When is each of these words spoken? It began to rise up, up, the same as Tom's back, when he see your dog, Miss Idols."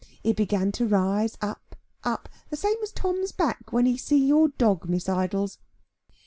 It 0.23 0.35
began 0.35 0.71
to 0.71 0.87
rise 0.87 1.37
up, 1.41 1.75
up, 2.03 2.27
the 2.49 2.55
same 2.57 2.77
as 2.81 2.91
Tom's 2.91 3.31
back, 3.31 3.71
when 3.71 3.85
he 3.85 3.97
see 3.97 4.17
your 4.25 4.47
dog, 4.47 4.89
Miss 4.89 5.07
Idols." 5.07 5.59